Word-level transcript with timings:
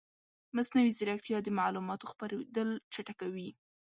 مصنوعي 0.55 0.91
ځیرکتیا 0.97 1.37
د 1.43 1.47
معلوماتو 1.59 2.09
خپرېدل 2.11 2.69
چټکوي. 2.93 3.49